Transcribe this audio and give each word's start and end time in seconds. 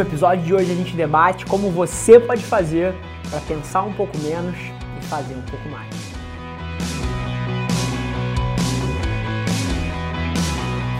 No 0.00 0.06
episódio 0.06 0.42
de 0.42 0.54
hoje 0.54 0.72
a 0.72 0.74
gente 0.74 0.96
debate 0.96 1.44
como 1.44 1.70
você 1.70 2.18
pode 2.18 2.42
fazer 2.42 2.94
para 3.28 3.38
pensar 3.40 3.82
um 3.82 3.92
pouco 3.92 4.16
menos 4.16 4.56
e 4.98 5.04
fazer 5.04 5.34
um 5.34 5.42
pouco 5.42 5.68
mais. 5.68 5.94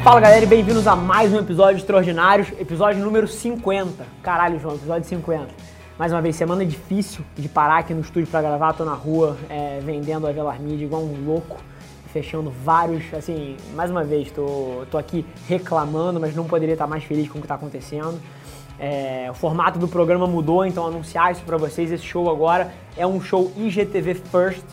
Fala 0.04 0.20
galera 0.20 0.44
e 0.44 0.46
bem-vindos 0.46 0.86
a 0.86 0.94
mais 0.94 1.32
um 1.32 1.38
episódio 1.38 1.78
Extraordinários, 1.78 2.48
episódio 2.60 3.02
número 3.02 3.26
50. 3.26 4.04
Caralho, 4.22 4.60
João, 4.60 4.74
episódio 4.74 5.08
50. 5.08 5.48
Mais 5.98 6.12
uma 6.12 6.20
vez, 6.20 6.36
semana 6.36 6.62
difícil 6.66 7.24
de 7.38 7.48
parar 7.48 7.78
aqui 7.78 7.94
no 7.94 8.02
estúdio 8.02 8.28
para 8.28 8.42
gravar, 8.42 8.74
tô 8.74 8.84
na 8.84 8.92
rua 8.92 9.34
é, 9.48 9.80
vendendo 9.82 10.26
a 10.26 10.32
Velar 10.32 10.60
igual 10.62 11.00
um 11.00 11.24
louco 11.24 11.56
fechando 12.12 12.50
vários, 12.50 13.04
assim, 13.14 13.56
mais 13.74 13.90
uma 13.90 14.04
vez, 14.04 14.30
tô, 14.30 14.82
tô 14.90 14.98
aqui 14.98 15.24
reclamando, 15.48 16.20
mas 16.20 16.34
não 16.34 16.44
poderia 16.44 16.74
estar 16.74 16.86
mais 16.86 17.04
feliz 17.04 17.28
com 17.28 17.38
o 17.38 17.40
que 17.40 17.46
está 17.46 17.54
acontecendo. 17.54 18.20
É, 18.80 19.28
o 19.30 19.34
formato 19.34 19.78
do 19.78 19.86
programa 19.86 20.26
mudou, 20.26 20.64
então 20.64 20.86
anunciar 20.86 21.30
isso 21.30 21.42
para 21.42 21.58
vocês, 21.58 21.92
esse 21.92 22.02
show 22.02 22.30
agora 22.30 22.72
é 22.96 23.06
um 23.06 23.20
show 23.20 23.52
IGTV 23.54 24.14
First, 24.14 24.64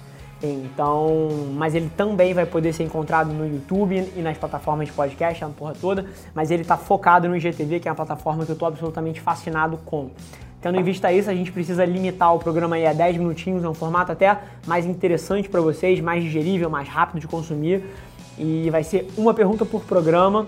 então, 0.42 1.28
mas 1.56 1.76
ele 1.76 1.92
também 1.98 2.34
vai 2.34 2.46
poder 2.46 2.72
ser 2.72 2.84
encontrado 2.84 3.34
no 3.34 3.46
YouTube 3.46 4.14
e 4.16 4.22
nas 4.22 4.38
plataformas 4.38 4.88
de 4.88 4.94
podcast, 4.94 5.44
a 5.44 5.50
porra 5.50 5.74
toda, 5.74 6.06
mas 6.34 6.52
ele 6.52 6.62
está 6.62 6.78
focado 6.78 7.28
no 7.28 7.36
IGTV, 7.36 7.82
que 7.82 7.90
é 7.90 7.92
uma 7.92 7.96
plataforma 7.96 8.46
que 8.46 8.52
eu 8.52 8.54
estou 8.54 8.70
absolutamente 8.70 9.20
fascinado 9.20 9.78
com. 9.86 10.10
Tendo 10.62 10.80
em 10.80 10.84
vista 10.84 11.12
isso, 11.12 11.30
a 11.30 11.36
gente 11.36 11.52
precisa 11.52 11.84
limitar 11.84 12.34
o 12.34 12.40
programa 12.40 12.78
aí 12.78 12.88
a 12.88 12.94
10 12.94 13.18
minutinhos, 13.18 13.64
é 13.64 13.70
um 13.70 13.74
formato 13.74 14.14
até 14.14 14.38
mais 14.66 14.86
interessante 14.86 15.50
para 15.50 15.60
vocês, 15.60 16.00
mais 16.00 16.24
digerível, 16.24 16.70
mais 16.70 16.88
rápido 16.88 17.20
de 17.20 17.28
consumir. 17.28 17.84
E 18.40 18.70
vai 18.70 18.84
ser 18.84 19.08
uma 19.18 19.34
pergunta 19.34 19.66
por 19.66 19.84
programa. 19.84 20.48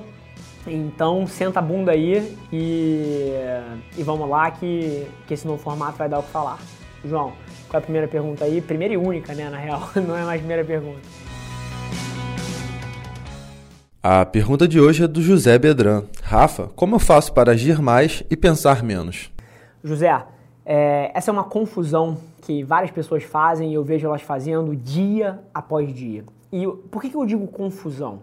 Então 0.69 1.25
senta 1.25 1.59
a 1.59 1.61
bunda 1.61 1.91
aí 1.91 2.37
e, 2.53 3.33
e 3.97 4.03
vamos 4.03 4.29
lá 4.29 4.51
que, 4.51 5.07
que 5.25 5.33
esse 5.33 5.47
novo 5.47 5.61
formato 5.61 5.97
vai 5.97 6.07
dar 6.07 6.19
o 6.19 6.23
que 6.23 6.29
falar. 6.29 6.59
João, 7.03 7.33
qual 7.67 7.75
é 7.75 7.77
a 7.77 7.81
primeira 7.81 8.07
pergunta 8.07 8.45
aí? 8.45 8.61
Primeira 8.61 8.93
e 8.93 8.97
única, 8.97 9.33
né, 9.33 9.49
na 9.49 9.57
real, 9.57 9.89
não 10.07 10.15
é 10.15 10.23
mais 10.23 10.39
primeira 10.39 10.63
pergunta. 10.63 11.01
A 14.01 14.25
pergunta 14.25 14.67
de 14.67 14.79
hoje 14.79 15.03
é 15.03 15.07
do 15.07 15.21
José 15.21 15.57
Bedran. 15.57 16.03
Rafa, 16.23 16.69
como 16.75 16.95
eu 16.95 16.99
faço 16.99 17.33
para 17.33 17.51
agir 17.51 17.81
mais 17.81 18.23
e 18.29 18.37
pensar 18.37 18.83
menos? 18.83 19.31
José, 19.83 20.23
é, 20.65 21.11
essa 21.13 21.31
é 21.31 21.33
uma 21.33 21.43
confusão 21.43 22.17
que 22.41 22.63
várias 22.63 22.91
pessoas 22.91 23.23
fazem 23.23 23.71
e 23.71 23.73
eu 23.73 23.83
vejo 23.83 24.07
elas 24.07 24.21
fazendo 24.21 24.75
dia 24.75 25.39
após 25.53 25.93
dia. 25.93 26.23
E 26.51 26.65
por 26.89 27.01
que, 27.01 27.09
que 27.09 27.15
eu 27.15 27.25
digo 27.25 27.45
confusão? 27.47 28.19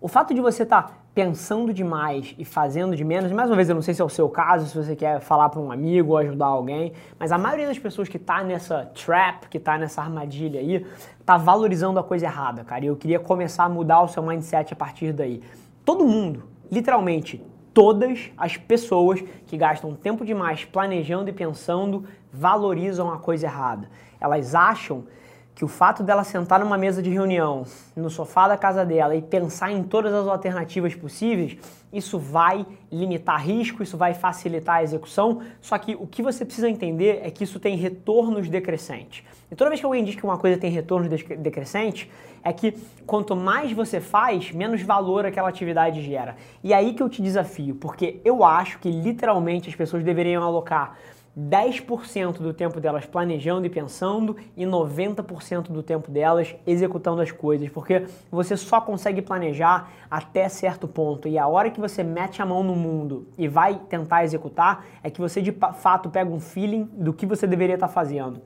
O 0.00 0.08
fato 0.08 0.32
de 0.32 0.40
você 0.40 0.62
estar 0.62 0.82
tá 0.82 0.92
pensando 1.18 1.74
demais 1.74 2.32
e 2.38 2.44
fazendo 2.44 2.94
de 2.94 3.02
menos, 3.02 3.32
mais 3.32 3.50
uma 3.50 3.56
vez, 3.56 3.68
eu 3.68 3.74
não 3.74 3.82
sei 3.82 3.92
se 3.92 4.00
é 4.00 4.04
o 4.04 4.08
seu 4.08 4.28
caso, 4.28 4.68
se 4.68 4.76
você 4.76 4.94
quer 4.94 5.18
falar 5.18 5.48
para 5.48 5.58
um 5.58 5.72
amigo 5.72 6.12
ou 6.12 6.16
ajudar 6.16 6.46
alguém, 6.46 6.92
mas 7.18 7.32
a 7.32 7.36
maioria 7.36 7.66
das 7.66 7.76
pessoas 7.76 8.08
que 8.08 8.18
está 8.18 8.44
nessa 8.44 8.84
trap, 8.94 9.48
que 9.48 9.56
está 9.56 9.76
nessa 9.76 10.00
armadilha 10.00 10.60
aí, 10.60 10.86
está 11.18 11.36
valorizando 11.36 11.98
a 11.98 12.04
coisa 12.04 12.26
errada, 12.26 12.62
cara. 12.62 12.84
E 12.84 12.86
eu 12.86 12.94
queria 12.94 13.18
começar 13.18 13.64
a 13.64 13.68
mudar 13.68 14.00
o 14.02 14.06
seu 14.06 14.22
mindset 14.22 14.72
a 14.72 14.76
partir 14.76 15.12
daí. 15.12 15.42
Todo 15.84 16.06
mundo, 16.06 16.44
literalmente, 16.70 17.44
todas 17.74 18.30
as 18.38 18.56
pessoas 18.56 19.20
que 19.44 19.56
gastam 19.56 19.96
tempo 19.96 20.24
demais 20.24 20.64
planejando 20.64 21.30
e 21.30 21.32
pensando 21.32 22.04
valorizam 22.32 23.10
a 23.10 23.18
coisa 23.18 23.46
errada. 23.46 23.90
Elas 24.20 24.54
acham 24.54 25.02
que 25.58 25.64
o 25.64 25.68
fato 25.68 26.04
dela 26.04 26.22
sentar 26.22 26.60
numa 26.60 26.78
mesa 26.78 27.02
de 27.02 27.10
reunião, 27.10 27.66
no 27.96 28.08
sofá 28.08 28.46
da 28.46 28.56
casa 28.56 28.86
dela 28.86 29.16
e 29.16 29.20
pensar 29.20 29.72
em 29.72 29.82
todas 29.82 30.14
as 30.14 30.28
alternativas 30.28 30.94
possíveis, 30.94 31.56
isso 31.92 32.16
vai 32.16 32.64
limitar 32.92 33.44
risco, 33.44 33.82
isso 33.82 33.96
vai 33.96 34.14
facilitar 34.14 34.76
a 34.76 34.82
execução. 34.84 35.42
Só 35.60 35.76
que 35.76 35.96
o 35.96 36.06
que 36.06 36.22
você 36.22 36.44
precisa 36.44 36.70
entender 36.70 37.22
é 37.24 37.30
que 37.32 37.42
isso 37.42 37.58
tem 37.58 37.74
retornos 37.74 38.48
decrescentes. 38.48 39.24
E 39.50 39.56
toda 39.56 39.68
vez 39.68 39.80
que 39.80 39.86
alguém 39.86 40.04
diz 40.04 40.14
que 40.14 40.22
uma 40.22 40.38
coisa 40.38 40.56
tem 40.56 40.70
retornos 40.70 41.08
decrescentes, 41.08 42.08
é 42.44 42.52
que 42.52 42.74
quanto 43.04 43.34
mais 43.34 43.72
você 43.72 44.00
faz, 44.00 44.52
menos 44.52 44.80
valor 44.82 45.26
aquela 45.26 45.48
atividade 45.48 46.00
gera. 46.02 46.36
E 46.62 46.72
é 46.72 46.76
aí 46.76 46.94
que 46.94 47.02
eu 47.02 47.08
te 47.08 47.20
desafio, 47.20 47.74
porque 47.74 48.20
eu 48.24 48.44
acho 48.44 48.78
que 48.78 48.88
literalmente 48.88 49.68
as 49.68 49.74
pessoas 49.74 50.04
deveriam 50.04 50.44
alocar 50.44 50.96
10% 51.38 52.38
do 52.38 52.52
tempo 52.52 52.80
delas 52.80 53.06
planejando 53.06 53.64
e 53.64 53.70
pensando 53.70 54.36
e 54.56 54.64
90% 54.64 55.70
do 55.70 55.84
tempo 55.84 56.10
delas 56.10 56.56
executando 56.66 57.22
as 57.22 57.30
coisas, 57.30 57.68
porque 57.68 58.06
você 58.28 58.56
só 58.56 58.80
consegue 58.80 59.22
planejar 59.22 59.92
até 60.10 60.48
certo 60.48 60.88
ponto 60.88 61.28
e 61.28 61.38
a 61.38 61.46
hora 61.46 61.70
que 61.70 61.80
você 61.80 62.02
mete 62.02 62.42
a 62.42 62.46
mão 62.46 62.64
no 62.64 62.74
mundo 62.74 63.28
e 63.38 63.46
vai 63.46 63.80
tentar 63.88 64.24
executar 64.24 64.84
é 65.02 65.10
que 65.10 65.20
você 65.20 65.40
de 65.40 65.52
fato 65.52 66.10
pega 66.10 66.28
um 66.28 66.40
feeling 66.40 66.90
do 66.92 67.12
que 67.12 67.24
você 67.24 67.46
deveria 67.46 67.74
estar 67.74 67.88
fazendo. 67.88 68.40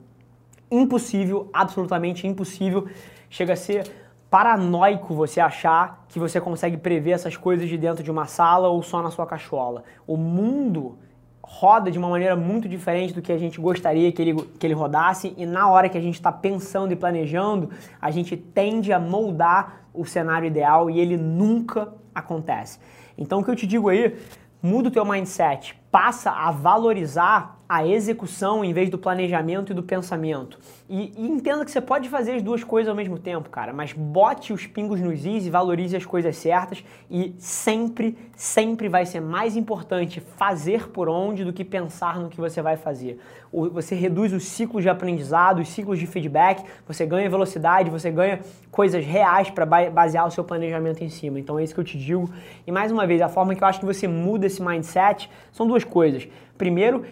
Impossível, 0.69 1.49
absolutamente 1.51 2.27
impossível, 2.27 2.87
chega 3.27 3.53
a 3.53 3.55
ser 3.55 3.91
paranoico 4.29 5.13
você 5.13 5.39
achar 5.39 6.05
que 6.09 6.19
você 6.19 6.41
consegue 6.41 6.77
prever 6.77 7.11
essas 7.11 7.37
coisas 7.37 7.69
de 7.69 7.77
dentro 7.77 8.03
de 8.03 8.11
uma 8.11 8.25
sala 8.25 8.67
ou 8.67 8.81
só 8.81 9.01
na 9.01 9.11
sua 9.11 9.27
cachola. 9.27 9.83
O 10.07 10.17
mundo 10.17 10.97
roda 11.43 11.91
de 11.91 11.99
uma 11.99 12.07
maneira 12.07 12.35
muito 12.35 12.69
diferente 12.69 13.13
do 13.13 13.21
que 13.21 13.31
a 13.31 13.37
gente 13.37 13.59
gostaria 13.59 14.11
que 14.11 14.21
ele, 14.21 14.41
que 14.57 14.65
ele 14.65 14.73
rodasse, 14.73 15.33
e 15.37 15.45
na 15.45 15.69
hora 15.69 15.89
que 15.89 15.97
a 15.97 16.01
gente 16.01 16.15
está 16.15 16.31
pensando 16.31 16.93
e 16.93 16.95
planejando, 16.95 17.69
a 18.01 18.09
gente 18.09 18.37
tende 18.37 18.93
a 18.93 18.99
moldar 18.99 19.83
o 19.93 20.05
cenário 20.05 20.47
ideal 20.47 20.89
e 20.89 20.99
ele 20.99 21.17
nunca 21.17 21.93
acontece. 22.15 22.79
Então 23.17 23.39
o 23.39 23.43
que 23.43 23.51
eu 23.51 23.55
te 23.55 23.67
digo 23.67 23.89
aí, 23.89 24.15
muda 24.61 24.87
o 24.87 24.91
teu 24.91 25.05
mindset, 25.05 25.77
passa 25.91 26.31
a 26.31 26.49
valorizar 26.49 27.62
a 27.73 27.87
execução 27.87 28.63
em 28.63 28.71
vez 28.71 28.87
do 28.87 28.99
planejamento 28.99 29.71
e 29.71 29.75
do 29.75 29.81
pensamento. 29.81 30.59
E, 30.87 31.11
e, 31.17 31.27
entenda 31.27 31.65
que 31.65 31.71
você 31.71 31.81
pode 31.81 32.07
fazer 32.07 32.33
as 32.33 32.43
duas 32.43 32.63
coisas 32.63 32.87
ao 32.87 32.95
mesmo 32.95 33.17
tempo, 33.17 33.49
cara, 33.49 33.73
mas 33.73 33.93
bote 33.93 34.53
os 34.53 34.67
pingos 34.67 35.01
nos 35.01 35.25
is 35.25 35.47
e 35.47 35.49
valorize 35.49 35.95
as 35.95 36.05
coisas 36.05 36.37
certas 36.37 36.83
e 37.09 37.33
sempre, 37.39 38.15
sempre 38.35 38.87
vai 38.87 39.07
ser 39.07 39.21
mais 39.21 39.57
importante 39.57 40.19
fazer 40.19 40.87
por 40.89 41.09
onde 41.09 41.43
do 41.43 41.51
que 41.51 41.65
pensar 41.65 42.19
no 42.19 42.29
que 42.29 42.39
você 42.39 42.61
vai 42.61 42.77
fazer. 42.77 43.19
Você 43.51 43.95
reduz 43.95 44.33
os 44.33 44.45
ciclos 44.45 44.83
de 44.83 44.89
aprendizado, 44.89 45.59
os 45.59 45.69
ciclos 45.69 45.97
de 45.97 46.05
feedback, 46.05 46.63
você 46.87 47.07
ganha 47.07 47.27
velocidade, 47.27 47.89
você 47.89 48.11
ganha 48.11 48.39
coisas 48.69 49.03
reais 49.03 49.49
para 49.49 49.65
basear 49.65 50.27
o 50.27 50.31
seu 50.31 50.43
planejamento 50.43 51.03
em 51.03 51.09
cima. 51.09 51.39
Então 51.39 51.57
é 51.57 51.63
isso 51.63 51.73
que 51.73 51.79
eu 51.79 51.83
te 51.83 51.97
digo. 51.97 52.29
E 52.67 52.71
mais 52.71 52.91
uma 52.91 53.07
vez, 53.07 53.19
a 53.19 53.29
forma 53.29 53.55
que 53.55 53.63
eu 53.63 53.67
acho 53.67 53.79
que 53.79 53.85
você 53.85 54.07
muda 54.07 54.45
esse 54.45 54.61
mindset 54.61 55.27
são 55.51 55.67
duas 55.67 55.83
coisas. 55.83 56.27
Primeiro, 56.57 57.03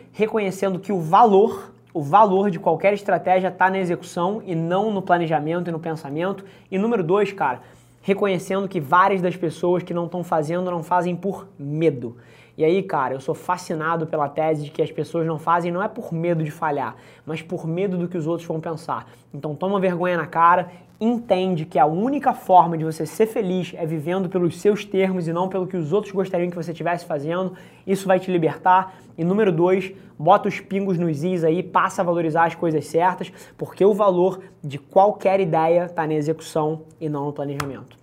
reconhecendo 0.51 0.79
que 0.79 0.91
o 0.91 0.99
valor, 0.99 1.71
o 1.93 2.01
valor 2.01 2.51
de 2.51 2.59
qualquer 2.59 2.93
estratégia 2.93 3.47
está 3.47 3.69
na 3.69 3.79
execução 3.79 4.43
e 4.45 4.53
não 4.53 4.91
no 4.91 5.01
planejamento 5.01 5.69
e 5.69 5.71
no 5.71 5.79
pensamento. 5.79 6.43
E 6.69 6.77
número 6.77 7.01
dois, 7.01 7.31
cara, 7.31 7.61
reconhecendo 8.01 8.67
que 8.67 8.79
várias 8.79 9.21
das 9.21 9.35
pessoas 9.35 9.81
que 9.81 9.93
não 9.93 10.05
estão 10.05 10.23
fazendo 10.23 10.69
não 10.69 10.83
fazem 10.83 11.15
por 11.15 11.47
medo. 11.57 12.17
E 12.57 12.63
aí, 12.63 12.83
cara, 12.83 13.13
eu 13.13 13.19
sou 13.19 13.33
fascinado 13.33 14.05
pela 14.05 14.27
tese 14.27 14.65
de 14.65 14.71
que 14.71 14.81
as 14.81 14.91
pessoas 14.91 15.25
não 15.25 15.39
fazem 15.39 15.71
não 15.71 15.81
é 15.81 15.87
por 15.87 16.13
medo 16.13 16.43
de 16.43 16.51
falhar, 16.51 16.95
mas 17.25 17.41
por 17.41 17.65
medo 17.65 17.97
do 17.97 18.07
que 18.07 18.17
os 18.17 18.27
outros 18.27 18.47
vão 18.47 18.59
pensar. 18.59 19.07
Então 19.33 19.55
toma 19.55 19.79
vergonha 19.79 20.17
na 20.17 20.27
cara, 20.27 20.69
entende 20.99 21.65
que 21.65 21.79
a 21.79 21.85
única 21.87 22.31
forma 22.31 22.77
de 22.77 22.83
você 22.83 23.07
ser 23.07 23.25
feliz 23.25 23.73
é 23.75 23.87
vivendo 23.87 24.29
pelos 24.29 24.61
seus 24.61 24.85
termos 24.85 25.27
e 25.27 25.33
não 25.33 25.49
pelo 25.49 25.65
que 25.65 25.75
os 25.75 25.91
outros 25.91 26.13
gostariam 26.13 26.51
que 26.51 26.55
você 26.55 26.71
estivesse 26.71 27.05
fazendo. 27.05 27.53
Isso 27.87 28.07
vai 28.07 28.19
te 28.19 28.29
libertar. 28.29 28.93
E 29.17 29.23
número 29.23 29.51
dois, 29.51 29.91
bota 30.17 30.47
os 30.47 30.59
pingos 30.59 30.99
nos 30.99 31.23
is 31.23 31.43
aí, 31.43 31.63
passa 31.63 32.03
a 32.03 32.05
valorizar 32.05 32.45
as 32.45 32.53
coisas 32.53 32.85
certas, 32.85 33.33
porque 33.57 33.83
o 33.83 33.95
valor 33.95 34.41
de 34.63 34.77
qualquer 34.77 35.39
ideia 35.39 35.85
está 35.85 36.05
na 36.05 36.13
execução 36.13 36.83
e 36.99 37.09
não 37.09 37.25
no 37.25 37.33
planejamento. 37.33 37.97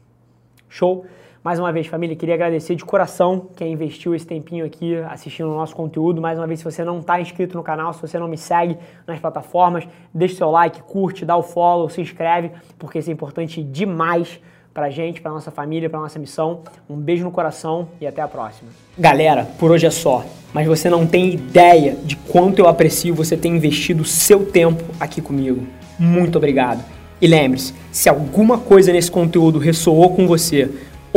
Show? 0.68 1.06
Mais 1.48 1.58
uma 1.58 1.72
vez, 1.72 1.86
família, 1.86 2.14
queria 2.14 2.34
agradecer 2.34 2.74
de 2.74 2.84
coração 2.84 3.48
quem 3.56 3.72
investiu 3.72 4.14
esse 4.14 4.26
tempinho 4.26 4.66
aqui 4.66 4.94
assistindo 5.08 5.48
o 5.48 5.54
nosso 5.54 5.74
conteúdo. 5.74 6.20
Mais 6.20 6.38
uma 6.38 6.46
vez, 6.46 6.58
se 6.58 6.64
você 6.66 6.84
não 6.84 6.98
está 6.98 7.18
inscrito 7.22 7.56
no 7.56 7.62
canal, 7.62 7.90
se 7.94 8.02
você 8.02 8.18
não 8.18 8.28
me 8.28 8.36
segue 8.36 8.76
nas 9.06 9.18
plataformas, 9.18 9.88
deixa 10.12 10.34
o 10.34 10.36
seu 10.36 10.50
like, 10.50 10.82
curte, 10.82 11.24
dá 11.24 11.34
o 11.38 11.42
follow, 11.42 11.88
se 11.88 12.02
inscreve, 12.02 12.50
porque 12.78 12.98
isso 12.98 13.08
é 13.08 13.14
importante 13.14 13.62
demais 13.62 14.38
pra 14.74 14.90
gente, 14.90 15.22
pra 15.22 15.30
nossa 15.30 15.50
família, 15.50 15.88
pra 15.88 15.98
nossa 15.98 16.18
missão. 16.18 16.60
Um 16.86 16.96
beijo 16.96 17.24
no 17.24 17.30
coração 17.30 17.88
e 17.98 18.06
até 18.06 18.20
a 18.20 18.28
próxima. 18.28 18.68
Galera, 18.98 19.48
por 19.58 19.70
hoje 19.70 19.86
é 19.86 19.90
só. 19.90 20.26
Mas 20.52 20.66
você 20.66 20.90
não 20.90 21.06
tem 21.06 21.32
ideia 21.32 21.96
de 22.04 22.14
quanto 22.14 22.58
eu 22.58 22.68
aprecio 22.68 23.14
você 23.14 23.38
ter 23.38 23.48
investido 23.48 24.04
seu 24.04 24.44
tempo 24.44 24.84
aqui 25.00 25.22
comigo. 25.22 25.66
Muito 25.98 26.36
obrigado. 26.36 26.84
E 27.22 27.26
lembre-se, 27.26 27.74
se 27.90 28.06
alguma 28.06 28.58
coisa 28.58 28.92
nesse 28.92 29.10
conteúdo 29.10 29.58
ressoou 29.58 30.14
com 30.14 30.26
você, 30.26 30.70